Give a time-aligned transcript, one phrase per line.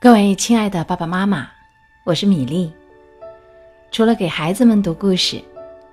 [0.00, 1.48] 各位亲爱的爸爸妈妈，
[2.04, 2.72] 我是米粒。
[3.90, 5.42] 除了给孩子们读故事，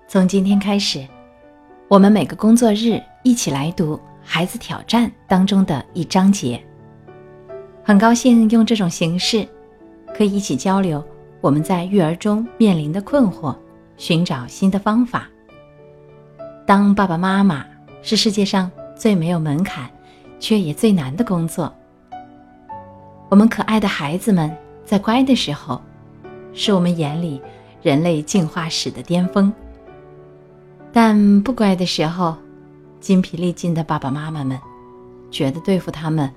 [0.08, 1.04] 从今天开始，
[1.88, 6.64] 我们每个工作日一起来读《孩子挑战》当中的一章节。
[7.84, 9.44] 很高兴用这种形式，
[10.16, 11.04] 可以一起交流
[11.42, 13.58] 我们在育儿中面临的困惑，
[13.98, 15.28] 寻找新的方法。
[16.68, 17.66] 当爸爸妈妈
[18.04, 19.90] 是世界上最没有门槛，
[20.40, 21.76] 却也最难的工作。
[23.28, 24.56] 我们可爱的孩子们
[24.86, 25.82] 在乖的时候，
[26.54, 27.42] 是我们眼里
[27.82, 29.52] 人类进化史的巅峰。
[30.94, 32.38] 但不乖的时候，
[33.00, 34.58] 筋疲力尽的爸爸妈妈们
[35.32, 36.32] 觉得对付他们，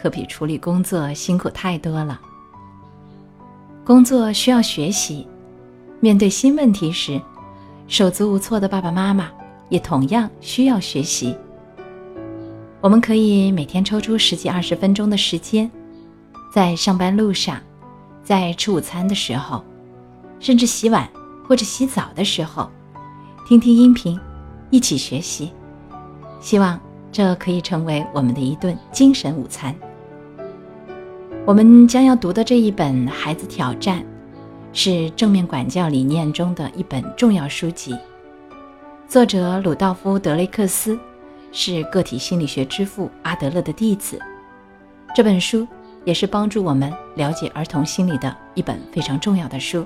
[0.00, 2.20] 可比处理工作辛苦太多了。
[3.84, 5.26] 工作需要学习，
[5.98, 7.20] 面对新问题时，
[7.88, 9.28] 手足无措的爸爸妈妈
[9.68, 11.36] 也同样需要学习。
[12.80, 15.68] 我们可以每天抽出十几二十分钟的时间。
[16.50, 17.60] 在上班路上，
[18.24, 19.62] 在吃午餐的时候，
[20.40, 21.06] 甚至洗碗
[21.46, 22.70] 或者洗澡的时候，
[23.46, 24.18] 听听音频，
[24.70, 25.52] 一起学习。
[26.40, 26.80] 希望
[27.12, 29.74] 这可以成为我们的一顿精神午餐。
[31.44, 34.00] 我们将要读的这一本《孩子挑战》，
[34.72, 37.94] 是正面管教理念中的一本重要书籍。
[39.06, 40.98] 作者鲁道夫·德雷克斯
[41.52, 44.18] 是个体心理学之父阿德勒的弟子。
[45.14, 45.68] 这本书。
[46.08, 49.84] 也是帮助我们了解儿童心理的一本非常重要的书，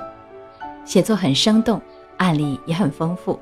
[0.84, 1.82] 写作很生动，
[2.16, 3.36] 案例也很丰富。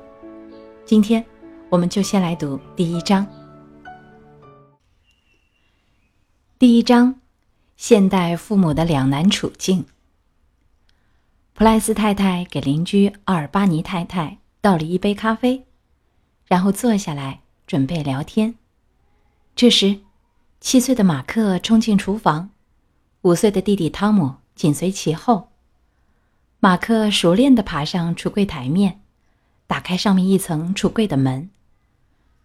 [0.83, 1.23] 今天
[1.69, 3.23] 我们就先来读第一章。
[6.57, 7.13] 第一章：
[7.77, 9.85] 现代父母的两难处境。
[11.53, 15.67] 普莱斯太太给邻居奥尔巴尼太太倒了一杯咖啡，
[16.47, 18.55] 然后坐下来准备聊天。
[19.55, 19.99] 这时，
[20.59, 22.49] 七岁的马克冲进厨房。
[23.21, 25.51] 五岁的弟弟汤姆紧随其后。
[26.59, 29.01] 马克熟练地爬上橱柜台面，
[29.67, 31.49] 打开上面一层橱柜的门。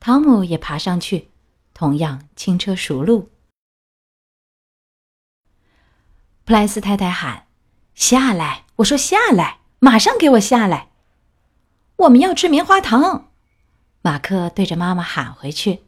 [0.01, 1.31] 汤姆也爬上去，
[1.73, 3.31] 同样轻车熟路。
[6.45, 7.47] 普莱斯太太喊
[7.95, 8.65] ：“下来！
[8.77, 10.91] 我说下来，马上给我下来！
[11.97, 13.31] 我们要吃棉花糖。”
[14.03, 15.85] 马克对着妈妈喊回去：“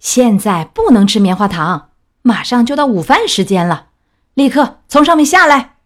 [0.00, 1.90] 现在不能吃棉花糖。”
[2.22, 3.88] 马上就到午饭时间了，
[4.34, 5.76] 立刻从上面下来。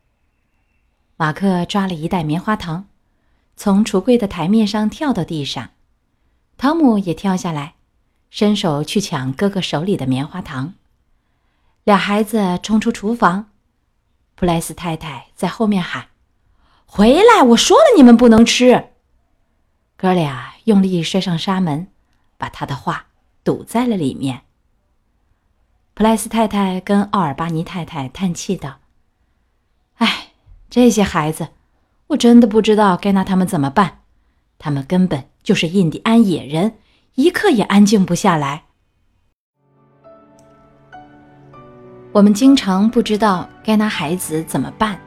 [1.16, 2.86] 马克抓了一袋棉花糖，
[3.56, 5.70] 从橱柜的台面上跳到地上。
[6.58, 7.75] 汤姆也跳下来，
[8.30, 10.75] 伸手去抢哥哥手里的棉花糖。
[11.84, 13.50] 俩孩子冲出厨房，
[14.34, 16.08] 普莱斯太太在后面喊
[16.84, 17.42] ：“回来！
[17.42, 18.91] 我说了，你们不能吃。”
[19.96, 21.88] 哥俩用力摔上纱门，
[22.36, 23.06] 把他的话
[23.44, 24.42] 堵在了里面。
[25.96, 28.80] 普莱斯太太跟奥尔巴尼太太叹气道
[29.96, 30.26] ：“哎，
[30.68, 31.48] 这些孩子，
[32.08, 34.00] 我真的不知道该拿他们怎么办。
[34.58, 36.74] 他们根本就是印第安野人，
[37.14, 38.64] 一刻也安静不下来。
[42.12, 45.00] 我们经常不知道该拿孩子怎么办。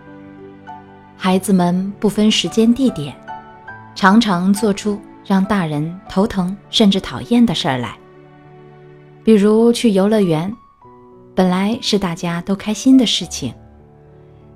[1.16, 3.16] 孩子们不分时间地点，
[3.94, 7.95] 常常做出让大人头疼甚至讨厌的事儿来，
[9.23, 10.51] 比如去游乐园。”
[11.39, 13.53] 本来是大家都开心的事情，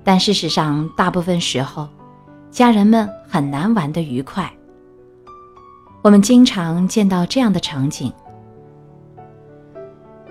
[0.04, 1.88] 但事实上，大部分时候，
[2.50, 4.52] 家人们很难玩得愉快。
[6.02, 8.12] 我们经常见到这样的场景：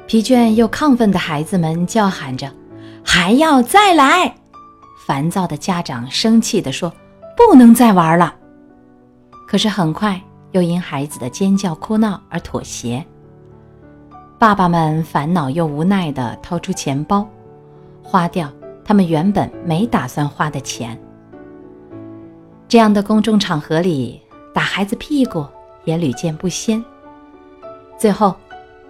[0.05, 2.47] 疲倦又亢奋的孩子们叫喊着
[3.03, 4.35] “还要再来”，
[5.07, 6.93] 烦躁的家长生气地说
[7.35, 8.31] “不能再玩了”，
[9.49, 10.21] 可是很快
[10.51, 13.03] 又因孩子的尖叫哭闹而妥协。
[14.43, 17.25] 爸爸们烦恼又无奈地掏出钱包，
[18.03, 18.51] 花掉
[18.83, 20.99] 他们原本没打算花的钱。
[22.67, 24.21] 这样的公众场合里，
[24.53, 25.45] 打孩子屁股
[25.85, 26.83] 也屡见不鲜。
[27.97, 28.35] 最后，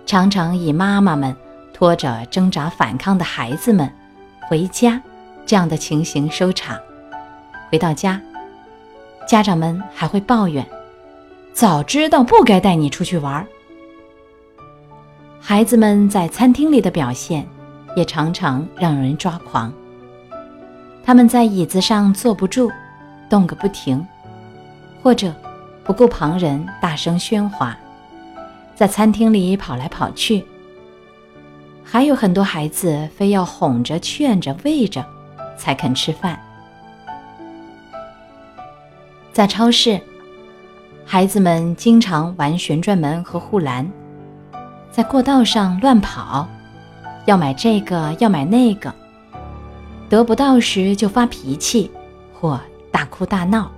[0.07, 1.35] 常常以妈妈们
[1.71, 3.87] 拖着挣扎反抗的孩子们
[4.49, 4.99] 回家
[5.45, 6.79] 这样的情形收场。
[7.71, 8.19] 回到家，
[9.27, 10.67] 家长们还会抱怨
[11.53, 13.45] ：“早知道不该带你出去玩。”
[15.45, 17.45] 孩子们在餐厅里的表现，
[17.97, 19.71] 也常常让人抓狂。
[21.03, 22.71] 他们在椅子上坐不住，
[23.29, 24.07] 动个不停，
[25.01, 25.35] 或者
[25.83, 27.77] 不顾旁人大声喧哗，
[28.73, 30.45] 在餐厅里跑来跑去。
[31.83, 35.05] 还有很多孩子非要哄着、劝着、喂着，
[35.57, 36.39] 才肯吃饭。
[39.33, 39.99] 在超市，
[41.03, 43.85] 孩子们经常玩旋转门和护栏。
[44.93, 46.47] 在过道上乱跑，
[47.25, 48.93] 要买这个要买那个，
[50.07, 51.89] 得不到时就发脾气
[52.39, 52.61] 或
[52.91, 53.71] 大哭大闹。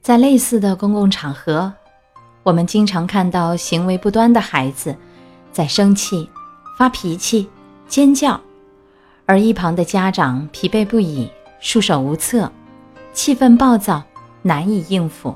[0.00, 1.72] 在类似的公共场合，
[2.44, 4.96] 我们经常看到行为不端的孩子
[5.50, 6.30] 在生气、
[6.78, 7.48] 发脾气、
[7.88, 8.40] 尖叫，
[9.26, 11.28] 而一旁的家长疲惫不已、
[11.58, 12.48] 束手无策，
[13.12, 14.00] 气氛暴躁，
[14.42, 15.34] 难以应付。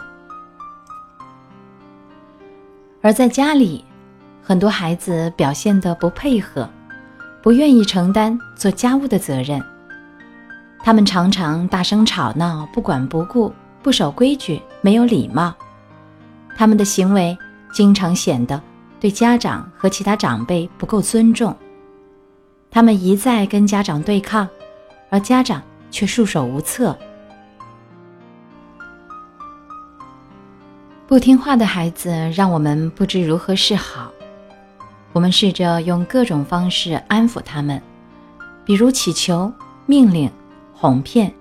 [3.00, 3.84] 而在家里，
[4.42, 6.68] 很多孩子表现得不配合，
[7.42, 9.62] 不愿意承担做家务的责任。
[10.80, 13.52] 他们常常大声吵闹，不管不顾。
[13.82, 15.54] 不守规矩，没有礼貌，
[16.56, 17.38] 他们的行为
[17.72, 18.60] 经常显得
[18.98, 21.56] 对家长和其他长辈不够尊重。
[22.68, 24.48] 他们一再跟家长对抗，
[25.08, 25.62] 而家长
[25.92, 26.98] 却束手无策。
[31.08, 34.10] 不听话的孩子让我们不知如何是好。
[35.12, 37.80] 我们试着用各种方式安抚他们，
[38.64, 39.52] 比如乞求、
[39.86, 40.28] 命令、
[40.74, 41.32] 哄骗、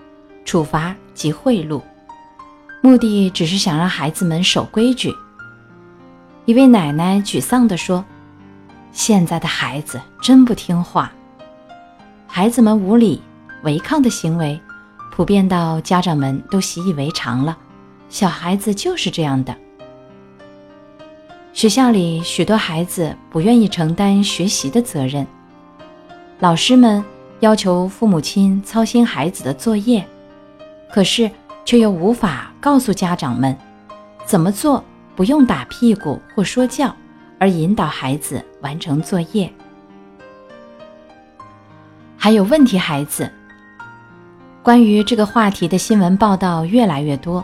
[0.45, 1.81] 处罚及贿赂。
[2.81, 5.11] 目的只是想让孩子们守规矩。
[6.45, 8.05] 一位奶奶沮丧地说
[8.93, 11.11] ：“现在的孩子真不听话，
[12.27, 13.19] 孩子们无理
[13.63, 14.61] 违抗的行为，
[15.11, 17.57] 普遍到家长们都习以为常了。
[18.15, 19.53] 小孩子就是这样的。
[21.51, 25.27] 学校里许多孩子不愿意承担学习的责任，
[26.39, 27.03] 老师们
[27.41, 30.07] 要求父母亲操心孩子的作业，
[30.89, 31.29] 可是。”
[31.65, 33.57] 却又无法告诉家长们
[34.23, 34.83] 怎么做，
[35.15, 36.95] 不用打屁股或说教，
[37.39, 39.51] 而引导孩子完成作业。
[42.15, 43.31] 还有问题孩子，
[44.61, 47.43] 关于这个话题的新闻报道越来越多，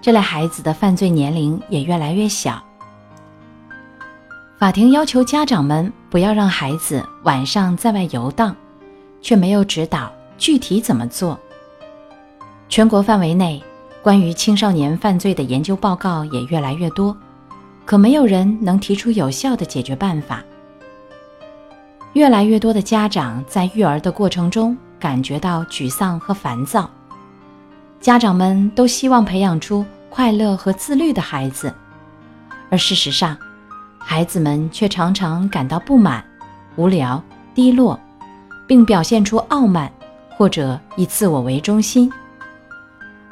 [0.00, 2.62] 这类孩子的犯罪年龄也越来越小。
[4.58, 8.56] 法庭要求家长们不要让孩子晚上在外游荡，
[9.20, 11.38] 却没有指导具体怎么做。
[12.68, 13.62] 全国范围内，
[14.02, 17.14] 关于青少年犯罪的研究报告也越来越多，
[17.84, 20.42] 可没有人能提出有效的解决办法。
[22.14, 26.88] 越来越多的家长在育儿的过程中感觉到沮丧和烦躁，
[28.00, 31.74] 家长们都希望培养出快乐和自律的孩子，
[32.70, 33.36] 而事实上，
[33.98, 36.24] 孩子们却常常感到不满、
[36.76, 37.22] 无聊、
[37.54, 37.98] 低落，
[38.66, 39.90] 并表现出傲慢
[40.36, 42.10] 或者以自我为中心。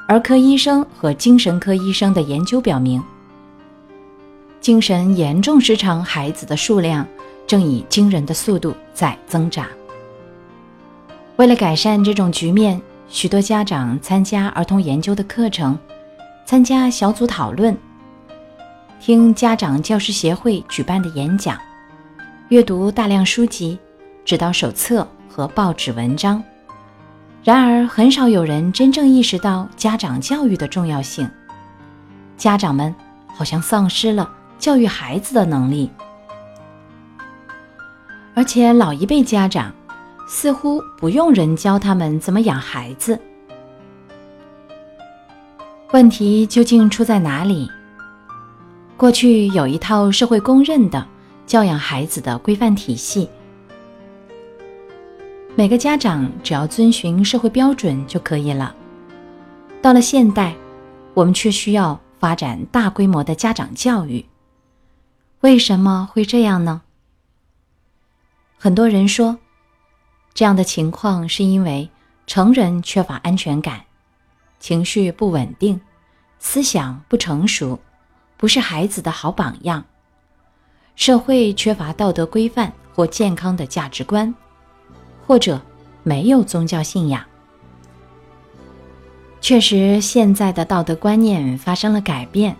[0.08, 3.02] 儿科医生和精神科医生的研究表明，
[4.60, 7.06] 精神严重失常孩子的数量
[7.46, 9.66] 正以惊人的速度在增长。
[11.36, 12.80] 为了改善这种局面，
[13.14, 15.78] 许多家长参加儿童研究的课程，
[16.44, 17.78] 参加小组讨论，
[18.98, 21.56] 听家长教师协会举办的演讲，
[22.48, 23.78] 阅读大量书籍、
[24.24, 26.42] 指导手册和报纸文章。
[27.44, 31.30] 然而，很少有人真正意识到家长教育的重要性。
[32.36, 32.92] 家长们
[33.28, 34.28] 好像丧失了
[34.58, 35.88] 教育孩子的能力，
[38.34, 39.72] 而且老一辈家长
[40.34, 43.16] 似乎不用人教他们怎么养孩子。
[45.92, 47.70] 问题究竟出在哪里？
[48.96, 51.06] 过去有一套社会公认的
[51.46, 53.30] 教养孩子的规范体系。
[55.54, 58.74] 每个家长只要遵循社会标准就可以了。
[59.80, 60.52] 到了现代，
[61.14, 64.26] 我们却需要发展大规模的家长教育。
[65.42, 66.82] 为什么会这样呢？
[68.58, 69.38] 很多人说，
[70.34, 71.88] 这样的情况是因为
[72.26, 73.84] 成人缺乏安全感，
[74.60, 75.80] 情绪不稳定，
[76.38, 77.78] 思想不成熟，
[78.36, 79.84] 不是孩子的好榜样，
[80.96, 84.34] 社会缺乏道德规范或健康的价值观。
[85.26, 85.58] 或者
[86.02, 87.24] 没有宗教信仰。
[89.40, 92.54] 确实，现在的道德观念发生了改变，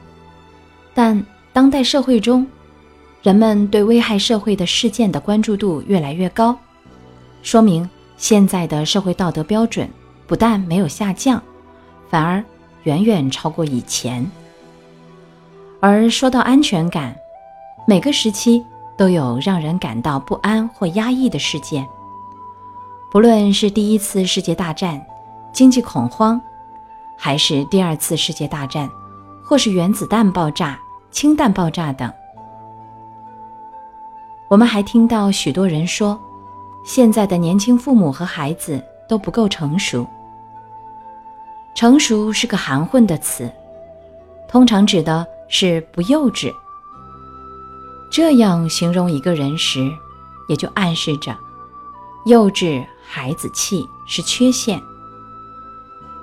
[0.95, 2.47] 但当代社会中，
[3.23, 6.59] 人们对危害社会的事件的关注度越来越高，
[7.45, 9.89] 说明现在的社会道德标准
[10.27, 11.41] 不但没有下降，
[12.09, 12.43] 反而
[12.85, 14.27] 远远超过以前。
[15.79, 17.15] 而说到安全感，
[17.87, 18.65] 每个时期
[18.97, 21.87] 都有让人感到不安或压抑的事件。
[23.13, 25.05] 不论是第一次世界大战、
[25.53, 26.41] 经济恐慌，
[27.19, 28.89] 还是第二次世界大战，
[29.45, 32.11] 或是原子弹爆炸、氢弹爆炸等，
[34.49, 36.19] 我们还听到许多人说，
[36.85, 40.07] 现在的年轻父母和孩子都不够成熟。
[41.75, 43.51] 成熟是个含混的词，
[44.47, 46.53] 通常指的是不幼稚。
[48.11, 49.91] 这样形容一个人时，
[50.49, 51.37] 也就暗示着
[52.27, 54.81] 幼稚、孩子气是缺陷。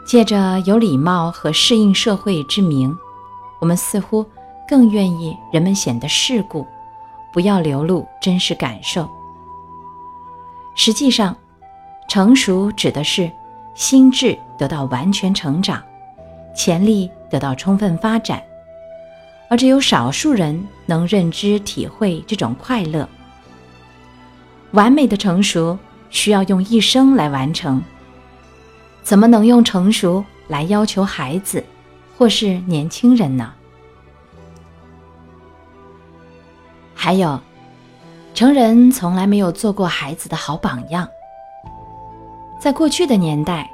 [0.06, 2.96] 借着有礼貌和适应社会之名，
[3.60, 4.26] 我们似乎
[4.70, 6.66] 更愿意人们显得世故，
[7.34, 9.10] 不要流露真实感受。
[10.84, 11.38] 实际上，
[12.08, 13.32] 成熟指的是
[13.76, 15.80] 心智得到完全成长，
[16.56, 18.42] 潜力得到充分发展，
[19.48, 23.08] 而只有少数人能认知体会这种快乐。
[24.72, 25.78] 完美的成熟
[26.10, 27.80] 需要用一生来完成。
[29.04, 31.64] 怎么能用成熟来要求孩子，
[32.18, 33.54] 或是年轻人呢？
[36.96, 37.40] 还有，
[38.34, 41.08] 成人从来没有做过孩子的好榜样。
[42.60, 43.70] 在过去的年代，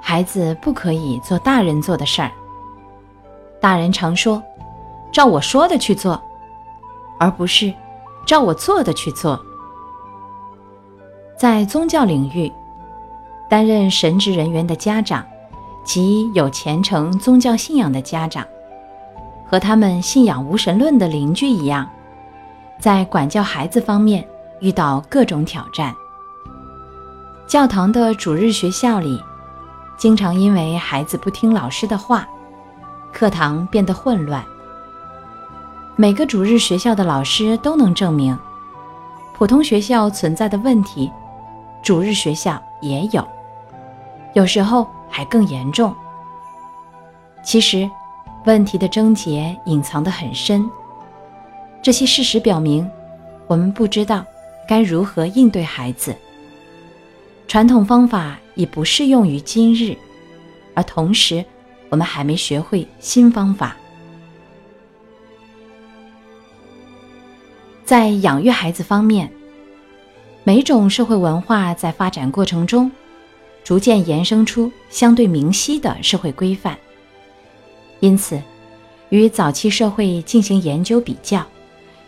[0.00, 2.30] 孩子不可以做大人做的事儿。
[3.60, 4.42] 大人常说
[5.12, 6.20] ：“照我说的去做”，
[7.18, 7.72] 而不是
[8.26, 9.38] “照我做的去做”。
[11.36, 12.52] 在宗教领域。
[13.50, 15.24] 担任神职人员的家长，
[15.82, 18.46] 及有虔诚宗教信仰的家长，
[19.46, 21.88] 和他们信仰无神论的邻居一样，
[22.80, 24.26] 在管教孩子方面
[24.60, 25.94] 遇到各种挑战。
[27.46, 29.22] 教堂的主日学校里，
[29.96, 32.28] 经常因为孩子不听老师的话，
[33.12, 34.44] 课堂变得混乱。
[35.96, 38.38] 每个主日学校的老师都能证明，
[39.34, 41.10] 普通学校存在的问题，
[41.82, 43.26] 主日学校也有。
[44.34, 45.92] 有时候还更严重。
[47.42, 47.90] 其实，
[48.44, 50.70] 问题的症结隐藏得很深。
[51.82, 52.88] 这些事实表明，
[53.46, 54.24] 我们不知道
[54.68, 56.14] 该如何应对孩子。
[57.46, 59.96] 传统方法已不适用于今日，
[60.74, 61.44] 而同时，
[61.88, 63.76] 我们还没学会新方法。
[67.84, 69.30] 在养育孩子方面，
[70.44, 72.90] 每种社会文化在发展过程中。
[73.64, 76.78] 逐渐延伸出相对明晰的社会规范，
[78.00, 78.40] 因此，
[79.10, 81.44] 与早期社会进行研究比较，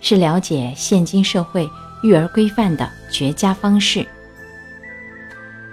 [0.01, 1.69] 是了解现今社会
[2.03, 4.07] 育儿规范的绝佳方式。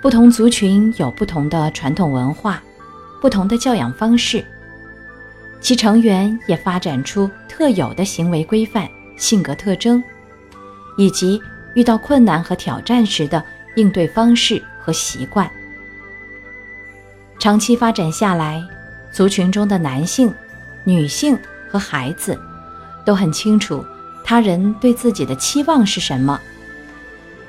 [0.01, 2.61] 不同族群有不同的传统文化，
[3.21, 4.45] 不同的教养方式，
[5.59, 10.03] 其成员也发展出特有的行为规范、性格特征，
[10.97, 11.41] 以及
[11.73, 13.43] 遇到困难和挑战时的
[13.75, 15.49] 应对方式和习惯。
[17.39, 18.63] 长期发展下来，
[19.11, 20.33] 族群中的男性、
[20.83, 21.37] 女性
[21.69, 22.39] 和孩子
[23.05, 23.83] 都很清楚
[24.29, 26.37] 他人对自己的期望是什么。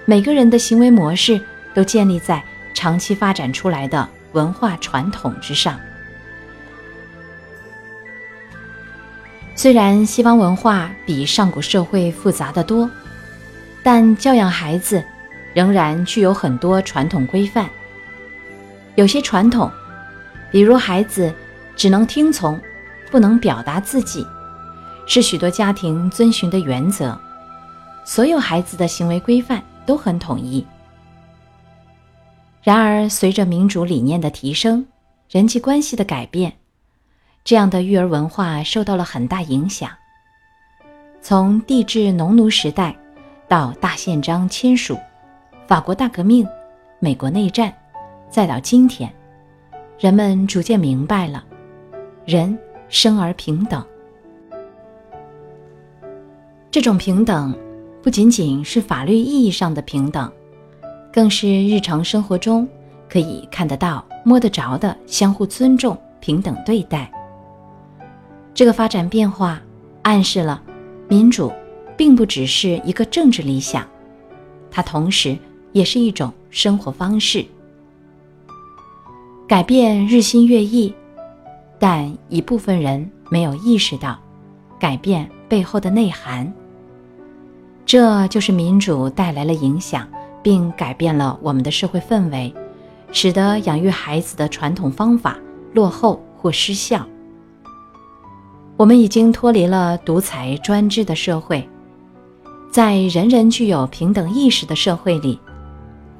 [0.05, 1.41] 每个人的行为模式
[1.75, 2.41] 都建立在
[2.73, 5.77] 长期发展出来的文化传统之上。
[9.57, 12.89] 虽然西方文化比上古社会复杂的多，
[13.83, 15.03] 但教养孩子
[15.53, 17.69] 仍然具有很多传统规范。
[18.95, 19.69] 有些传统，
[20.53, 21.35] 比如孩子
[21.75, 22.61] 只能听从，
[23.11, 24.25] 不能表达自己，
[25.09, 27.19] 是许多家庭遵循的原则。
[28.05, 30.65] 所有孩子的行为规范都很统一。
[32.63, 34.87] 然而，随着民主理念的提升，
[35.29, 36.53] 人际关系的改变，
[37.43, 39.91] 这样的育儿文化受到了很大影响。
[41.21, 42.95] 从帝制农奴时代
[43.49, 44.97] 到大宪章签署、
[45.67, 46.47] 法国大革命、
[47.01, 47.75] 美国内战。
[48.31, 49.11] 再到今天，
[49.99, 51.43] 人们逐渐明白了，
[52.27, 52.59] 人
[52.91, 53.83] 生而平等。
[56.71, 57.57] 这种平等
[58.03, 60.31] 不仅仅是法律意义上的平等，
[61.13, 62.69] 更是日常生活中
[63.09, 67.11] 可以看得到、摸得着的相互尊重、平等对待。
[68.53, 69.61] 这个发展变化
[70.03, 70.63] 暗示了，
[71.09, 71.51] 民主
[71.97, 73.87] 并不只是一个政治理想，
[74.71, 75.37] 它同时
[75.73, 77.45] 也是一种生活方式。
[79.49, 80.93] 改变日新月异，
[81.79, 84.19] 但一部分人没有意识到
[84.79, 86.53] 改变背后的内涵。
[87.89, 90.07] 这就是民主带来了影响，
[90.43, 92.55] 并改变了我们的社会氛围，
[93.13, 95.39] 使得养育孩子的传统方法
[95.73, 97.07] 落后或失效。
[98.77, 101.67] 我们已经脱离了独裁专制的社会，
[102.71, 105.41] 在人人具有平等意识的社会里，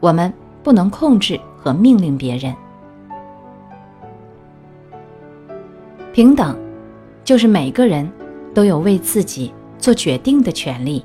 [0.01, 0.33] 我们
[0.63, 2.57] 不能控制和命令别人。
[6.15, 6.59] 平等，
[7.27, 8.11] 就是每个人
[8.55, 11.05] 都有为自己做决定的权利。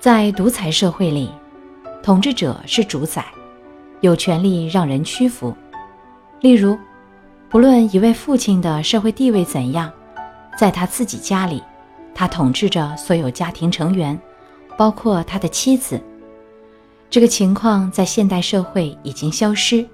[0.00, 1.30] 在独裁社会里，
[2.02, 3.22] 统治者是主宰，
[4.00, 5.54] 有权利让人屈服。
[6.40, 6.78] 例如，
[7.50, 9.92] 不论一位父亲的社会地位怎样，
[10.56, 11.62] 在他自己家里，
[12.14, 14.18] 他统治着所有家庭成员，
[14.74, 16.00] 包括他的妻子。
[17.10, 19.86] 这个情况在现代社会已经消失。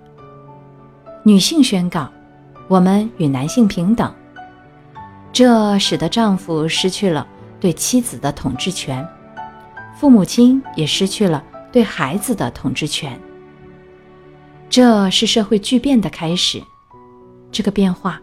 [1.25, 2.09] 女性宣告
[2.69, 4.15] ：“我们与男性平等。”
[5.33, 7.27] 这使得丈夫失去了
[7.59, 9.05] 对妻子的统治权，
[9.99, 13.19] 父母亲也失去了对孩子的统治权。
[14.69, 16.62] 这是社会巨变的开始。
[17.50, 18.21] 这个变化，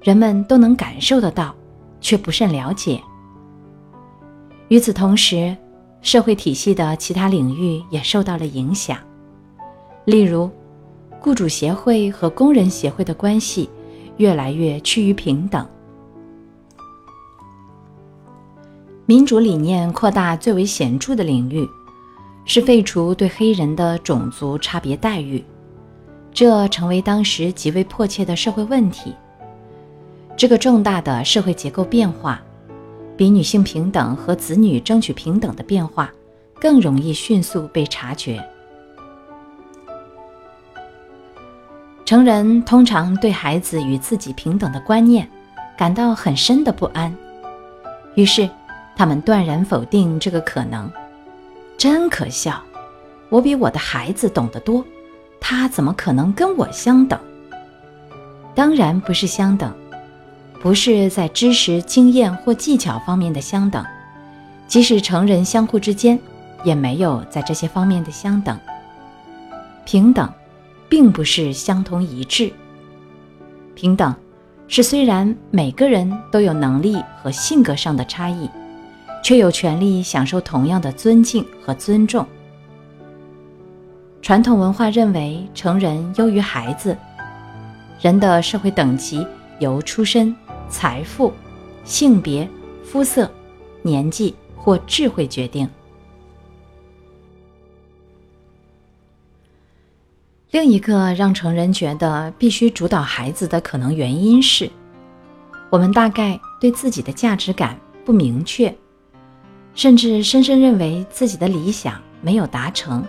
[0.00, 1.52] 人们都能感受得到，
[2.00, 3.00] 却不甚了解。
[4.68, 5.56] 与此同时，
[6.00, 8.96] 社会体系的其他领域也受到了影响，
[10.04, 10.48] 例如，
[11.18, 13.68] 雇主协会和工人协会的关系
[14.18, 15.66] 越来越趋于平等。
[19.08, 21.64] 民主理念扩大最为显著的领域，
[22.44, 25.44] 是废除对黑人的种族差别待遇，
[26.32, 29.14] 这成为当时极为迫切的社会问题。
[30.36, 32.42] 这个重大的社会结构变化，
[33.16, 36.12] 比女性平等和子女争取平等的变化
[36.60, 38.44] 更容易迅速被察觉。
[42.04, 45.28] 成人通常对孩子与自己平等的观念
[45.78, 47.16] 感到很深的不安，
[48.16, 48.50] 于是。
[48.96, 50.90] 他们断然否定这个可能，
[51.76, 52.62] 真可笑！
[53.28, 54.82] 我比我的孩子懂得多，
[55.38, 57.20] 他怎么可能跟我相等？
[58.54, 59.70] 当然不是相等，
[60.62, 63.84] 不是在知识、经验或技巧方面的相等，
[64.66, 66.18] 即使成人相互之间，
[66.64, 68.58] 也没有在这些方面的相等。
[69.84, 70.32] 平等，
[70.88, 72.50] 并不是相同一致。
[73.74, 74.14] 平等，
[74.68, 78.48] 是虽然每个人都有能力和性格上的差异。
[79.22, 82.26] 却有权利享受同样的尊敬和尊重。
[84.22, 86.96] 传统文化认为成人优于孩子，
[88.00, 89.26] 人的社会等级
[89.60, 90.34] 由出身、
[90.68, 91.32] 财富、
[91.84, 92.48] 性别、
[92.84, 93.30] 肤色、
[93.82, 95.68] 年纪或智慧决定。
[100.50, 104.70] 另一个让成人觉得必须主导孩子的可能原因是，
[105.70, 108.74] 我们大概对自己的价值感不明确。
[109.76, 113.04] 甚至深深认为自己的理想没有达成，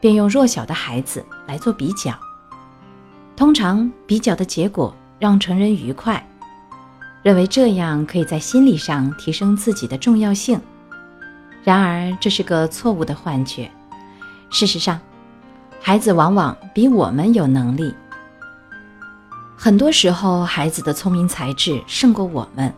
[0.00, 2.12] 便用弱小的孩子来做比较。
[3.36, 6.24] 通常比较的结果让成人愉快，
[7.22, 10.60] 认为这样可以在心理上提升自己的重要性。
[11.62, 13.70] 然而这是个错误的幻觉。
[14.50, 15.00] 事实上，
[15.80, 17.94] 孩子往往比我们有能力。
[19.56, 22.74] 很多时候，孩子的聪明才智胜过我们。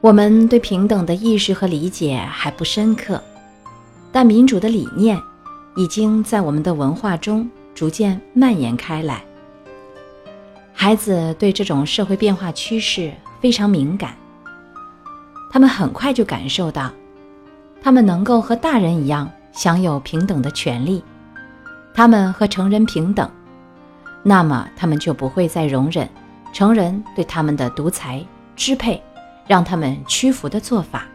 [0.00, 3.20] 我们对平等的意识和理解还不深刻，
[4.12, 5.20] 但民主的理念
[5.74, 9.24] 已经在我们的文化中逐渐蔓延开来。
[10.72, 14.14] 孩子对这种社会变化趋势非常敏感，
[15.50, 16.92] 他们很快就感受到，
[17.82, 21.02] 他们能够和大人一样享有平等的权利，
[21.92, 23.28] 他们和成人平等，
[24.22, 26.08] 那么他们就不会再容忍
[26.52, 29.02] 成人对他们的独裁支配。
[29.48, 31.06] 让他们屈服的做法。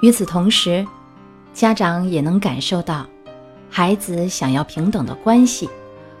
[0.00, 0.86] 与此同时，
[1.52, 3.04] 家长也能感受到，
[3.68, 5.68] 孩子想要平等的关系，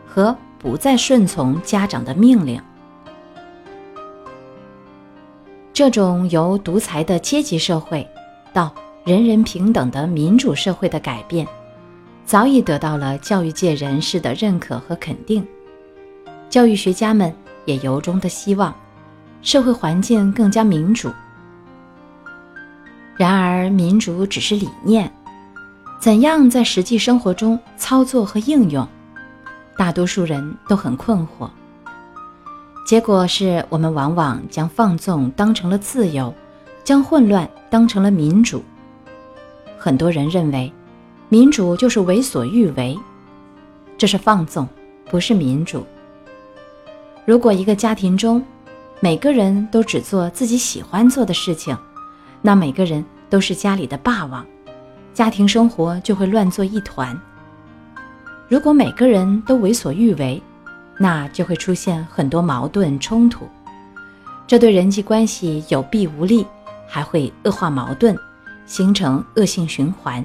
[0.04, 2.60] 和不再顺从家长的命令。
[5.72, 8.04] 这种由独裁的阶级社会
[8.52, 11.46] 到人人平等的民主社会的改变，
[12.26, 15.46] 早已得到了教育界人士的认可和肯定。
[16.50, 17.32] 教育学家们
[17.64, 18.74] 也由衷的希望。
[19.42, 21.10] 社会环境更加民主。
[23.16, 25.12] 然而，民主只是理念，
[26.00, 28.86] 怎样在实际生活中操作和应用，
[29.76, 31.48] 大多数人都很困惑。
[32.86, 36.32] 结果是我们往往将放纵当成了自由，
[36.84, 38.62] 将混乱当成了民主。
[39.76, 40.72] 很多人认为，
[41.28, 42.98] 民主就是为所欲为，
[43.98, 44.66] 这是放纵，
[45.10, 45.84] 不是民主。
[47.26, 48.42] 如果一个家庭中，
[49.00, 51.76] 每个人都只做自己喜欢做的事情，
[52.42, 54.44] 那每个人都是家里的霸王，
[55.14, 57.16] 家庭生活就会乱作一团。
[58.48, 60.42] 如果每个人都为所欲为，
[60.98, 63.46] 那就会出现很多矛盾冲突，
[64.48, 66.44] 这对人际关系有弊无利，
[66.88, 68.18] 还会恶化矛盾，
[68.66, 70.24] 形成恶性循环。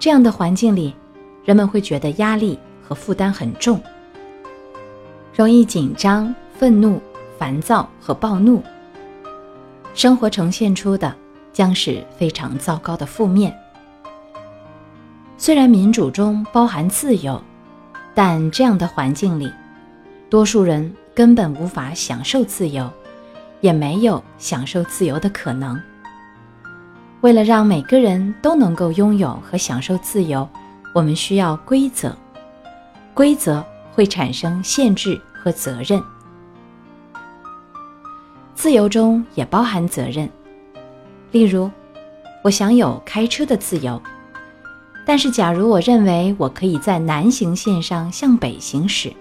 [0.00, 0.92] 这样的环境里，
[1.44, 3.80] 人们会觉得压力和负担很重，
[5.32, 7.00] 容易紧张、愤怒。
[7.38, 8.62] 烦躁和暴怒，
[9.94, 11.14] 生活呈现出的
[11.52, 13.56] 将是非常糟糕的负面。
[15.38, 17.42] 虽然民主中包含自由，
[18.14, 19.52] 但这样的环境里，
[20.30, 22.90] 多数人根本无法享受自由，
[23.60, 25.80] 也没有享受自由的可能。
[27.20, 30.48] 为了让每个人都能够拥有和享受自由，
[30.94, 32.16] 我们需要规则。
[33.12, 36.02] 规则会产生限制和责任。
[38.66, 40.28] 自由中也包含责任。
[41.30, 41.70] 例如，
[42.42, 44.02] 我享有开车的自由，
[45.04, 49.12] 但是假如我认为我可以在南行线上向北行驶，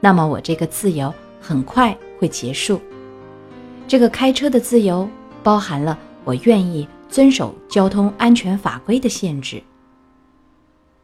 [0.00, 2.80] 那么我这个自由很快会结束。
[3.86, 5.08] 这个开车的自由
[5.44, 9.62] 包含了我愿意遵守交通安全法规的限制。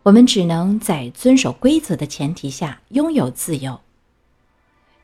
[0.02, 3.78] 我们只能在遵守规则的前提下拥有自由。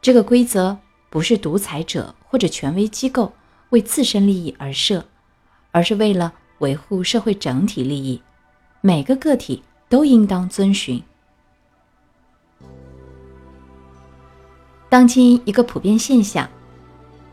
[0.02, 0.76] 这个规则
[1.14, 3.32] 不是独裁者或者权威机构
[3.70, 5.06] 为自身利益而设。
[5.70, 8.20] 而是为了维护社会整体利益，
[8.80, 11.02] 每个个体都应当遵循。
[14.88, 16.48] 当今一个普遍现象，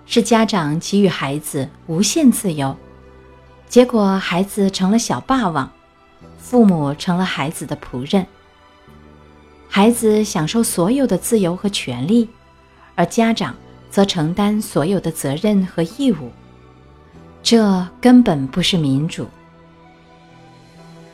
[0.05, 2.75] 是家长给予孩子无限自由，
[3.67, 5.71] 结果孩子成了小霸王，
[6.39, 8.25] 父母成了孩子的仆人。
[9.69, 12.27] 孩子享受所有的自由和权利，
[12.95, 13.55] 而家长
[13.91, 16.31] 则承担所有的责任和义务。
[17.43, 19.27] 这根本不是民主。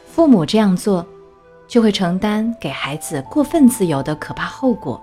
[0.05, 1.05] 父母这样做，
[1.67, 5.01] 就会承担给孩子过分自由的可怕后果。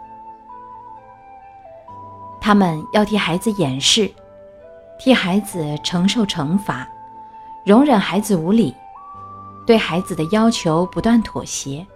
[2.40, 4.10] 他们要替孩子掩饰，
[4.98, 6.86] 替孩子承受惩罚，
[7.64, 8.74] 容忍孩子无理，
[9.66, 11.86] 对孩子的要求不断妥协，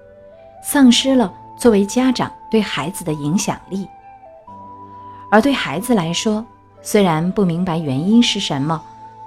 [0.64, 3.86] 丧失了作为家长对孩子的影响力。
[5.30, 6.44] 而对孩子来说，
[6.82, 8.80] 虽然不明白原因是什么。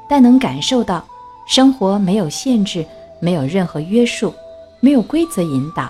[0.10, 1.02] 但能感受到，
[1.46, 2.86] 生活没有限制，
[3.22, 4.34] 没有任何约束，
[4.82, 5.90] 没有规则引导。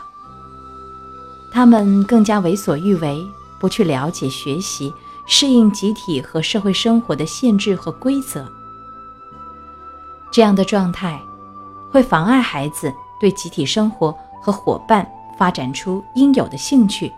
[1.51, 3.19] 他们更加为所欲为，
[3.59, 4.93] 不去了解、学习、
[5.25, 8.47] 适应集体和社会生活的限制和规则。
[10.31, 11.19] 这样的状态，
[11.91, 15.03] 会妨碍孩子对集体生活和伙伴
[15.35, 17.11] 发展出应有的兴趣，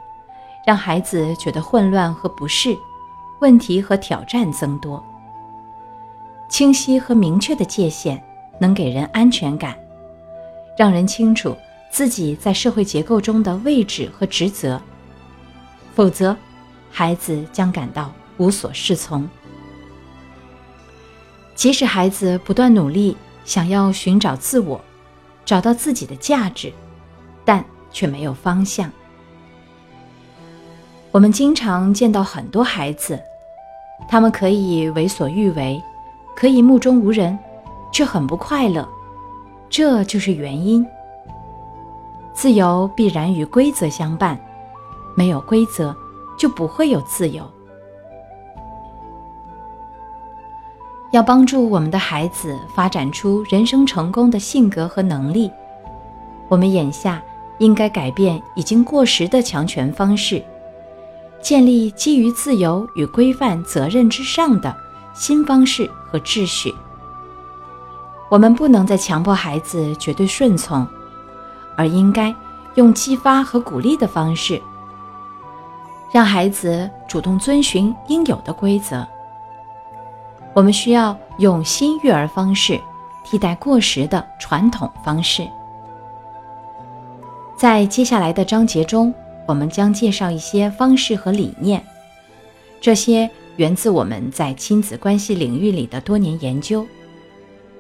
[0.66, 2.78] 让孩子觉得混乱和不适，
[3.40, 5.04] 问题和挑战增多。
[6.50, 8.24] 清晰和明确的界限
[8.60, 9.76] 能给人安全感，
[10.78, 11.56] 让人清楚
[11.92, 14.80] 自己在社会结构中的位置和职责。
[15.96, 16.36] 否则，
[16.90, 19.28] 孩子将感到无所适从。
[21.56, 24.80] 即使孩子不断努力，想要寻找自我，
[25.46, 26.72] 找到自己的价值，
[27.44, 28.92] 但却没有方向。
[31.14, 33.22] 我们经常见到很多孩子，
[34.08, 35.82] 他们可以为所欲为。
[36.36, 37.38] 可以目中无人，
[37.92, 38.90] 却很不快乐，
[39.70, 40.84] 这就是原因。
[42.34, 44.36] 自由必然与规则相伴，
[45.16, 45.96] 没有规则
[46.36, 47.48] 就不会有自由。
[51.12, 55.52] 要帮助我们的孩子发展出人生成功的性格和能力，
[56.48, 57.22] 我们眼下
[57.60, 60.44] 应该改变已经过时的强权方式，
[61.44, 64.76] 建立基于自由与规范责任之上的。
[65.16, 66.74] 新方式和秩序，
[68.30, 70.88] 我们不能再强迫孩子绝对顺从，
[71.78, 72.34] 而应该
[72.74, 74.60] 用激发和鼓励的方式，
[76.12, 79.08] 让孩子主动遵循应有的规则。
[80.52, 82.82] 我们需要用新育儿方式
[83.24, 85.48] 替代过时的传统方式。
[87.56, 89.14] 在接下来的章节中，
[89.48, 91.84] 我们将介绍一些方式和理念，
[92.82, 93.30] 这些。
[93.58, 96.84] 源自我们在亲子关系领域里的多年研究。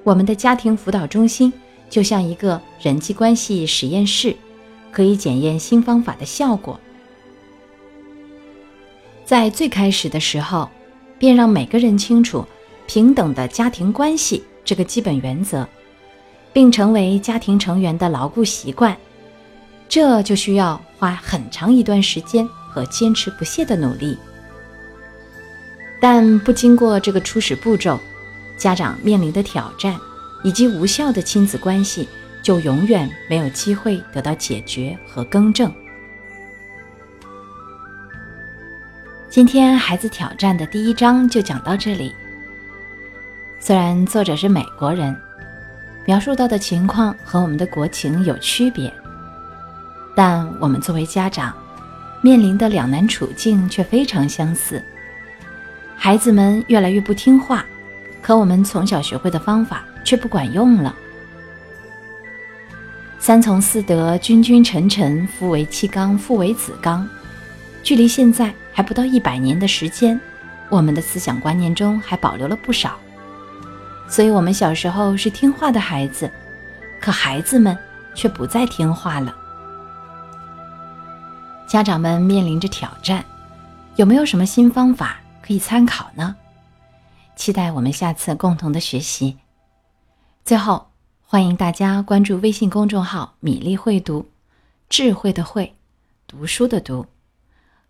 [0.03, 1.51] 我们的家庭辅导中心
[1.89, 4.35] 就像一个人际关系实验室，
[4.91, 6.79] 可以检验新方法的效果。
[9.25, 10.69] 在最开始的时候，
[11.17, 12.45] 便让每个人清楚
[12.85, 15.67] 平等的家庭关系这个基本原则，
[16.53, 18.95] 并成为家庭成员的牢固习惯。
[19.93, 24.17] 这就需要花很长一段时间和坚持不懈的努力。
[26.01, 27.99] 但不经过这个初始步骤，
[28.57, 29.95] 家长面临的挑战
[30.43, 32.09] 以及无效的亲子关系
[32.41, 35.71] 就永远没有机会得到解决和更正。
[39.29, 42.15] 今天孩子挑战的第一章就讲到这里。
[43.59, 45.15] 虽然作者是美国人，
[46.07, 48.91] 描述到的情况和我们的国情有区别，
[50.15, 51.53] 但我们作为家长
[52.21, 54.83] 面临的两难处境却非常相似。
[55.95, 57.65] 孩子们越来越不听话，
[58.21, 60.93] 可我们从小学会的方法却不管用了。
[63.19, 67.07] 三从四德，君君臣臣，夫为妻纲，父为子纲，
[67.81, 70.19] 距离现在还不到一百年的时间，
[70.67, 72.97] 我们的思想观念中还保留了不少。
[74.09, 76.29] 所以，我们小时候是听话的孩子，
[76.99, 77.77] 可孩子们
[78.13, 79.33] 却不再听话了。
[81.73, 83.25] 家长们面临着挑战，
[83.95, 86.35] 有没有什么新方法可以参考呢？
[87.35, 89.39] 期待我们下次共同的学习。
[90.45, 90.91] 最后，
[91.25, 94.29] 欢迎大家关注微信公众号“米粒会读”，
[94.87, 95.73] 智慧的慧，
[96.27, 97.07] 读书的读。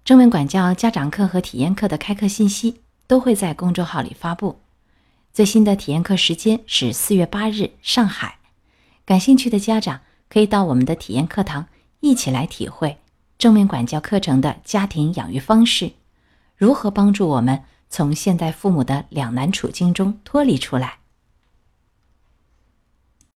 [0.06, 4.62] 中文管教家长课和体验课的开课信息都会在公众号里发布。
[5.34, 8.38] 最新的体验课时间是四月八日，上海。
[9.06, 11.68] 感兴趣的家长可以到我们的体验课堂
[12.00, 12.98] 一起来体会
[13.44, 15.92] 正面管教课程的家庭养育方式，
[16.56, 21.00] 如何帮助我们从现代父母的两难处境中脱离出来。